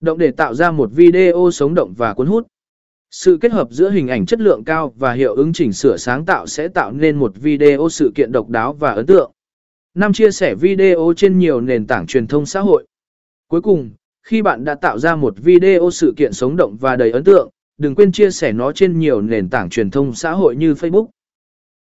Động 0.00 0.18
để 0.18 0.30
tạo 0.30 0.54
ra 0.54 0.70
một 0.70 0.90
video 0.92 1.50
sống 1.52 1.74
động 1.74 1.94
và 1.96 2.14
cuốn 2.14 2.26
hút. 2.26 2.46
Sự 3.10 3.38
kết 3.40 3.52
hợp 3.52 3.68
giữa 3.70 3.90
hình 3.90 4.08
ảnh 4.08 4.26
chất 4.26 4.40
lượng 4.40 4.64
cao 4.64 4.94
và 4.98 5.12
hiệu 5.12 5.34
ứng 5.34 5.52
chỉnh 5.52 5.72
sửa 5.72 5.96
sáng 5.96 6.24
tạo 6.24 6.46
sẽ 6.46 6.68
tạo 6.68 6.92
nên 6.92 7.16
một 7.16 7.32
video 7.36 7.88
sự 7.90 8.12
kiện 8.14 8.32
độc 8.32 8.48
đáo 8.48 8.72
và 8.72 8.92
ấn 8.92 9.06
tượng. 9.06 9.32
Năm 9.94 10.12
chia 10.12 10.30
sẻ 10.30 10.54
video 10.54 11.12
trên 11.16 11.38
nhiều 11.38 11.60
nền 11.60 11.86
tảng 11.86 12.06
truyền 12.06 12.26
thông 12.26 12.46
xã 12.46 12.60
hội. 12.60 12.86
Cuối 13.48 13.60
cùng, 13.60 13.90
khi 14.22 14.42
bạn 14.42 14.64
đã 14.64 14.74
tạo 14.74 14.98
ra 14.98 15.16
một 15.16 15.34
video 15.36 15.90
sự 15.92 16.14
kiện 16.16 16.32
sống 16.32 16.56
động 16.56 16.76
và 16.80 16.96
đầy 16.96 17.10
ấn 17.10 17.24
tượng, 17.24 17.50
đừng 17.78 17.94
quên 17.94 18.12
chia 18.12 18.30
sẻ 18.30 18.52
nó 18.52 18.72
trên 18.72 18.98
nhiều 18.98 19.20
nền 19.20 19.48
tảng 19.48 19.70
truyền 19.70 19.90
thông 19.90 20.14
xã 20.14 20.32
hội 20.32 20.56
như 20.56 20.72
Facebook, 20.72 21.06